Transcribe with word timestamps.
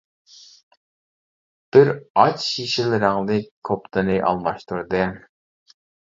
بىر 1.77 1.91
ئاچ 2.21 2.47
يېشىل 2.63 2.97
رەڭلىك 3.05 3.47
كوپتىنى 3.71 4.19
ئالماشتۇردى. 4.31 5.05